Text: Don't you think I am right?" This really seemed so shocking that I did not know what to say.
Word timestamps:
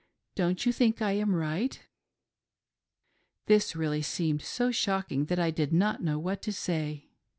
Don't 0.33 0.65
you 0.65 0.73
think 0.73 0.99
I 0.99 1.11
am 1.11 1.35
right?" 1.35 1.79
This 3.45 3.75
really 3.75 4.01
seemed 4.01 4.41
so 4.41 4.71
shocking 4.71 5.25
that 5.25 5.37
I 5.37 5.51
did 5.51 5.71
not 5.71 6.01
know 6.01 6.17
what 6.17 6.41
to 6.41 6.51
say. 6.51 7.11